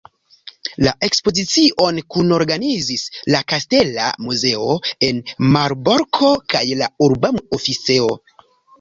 [0.85, 3.05] La ekspozicion kunorganizis
[3.35, 4.81] la Kastela Muzeo
[5.11, 5.23] en
[5.55, 8.15] Malborko kaj la Urba Oficejo.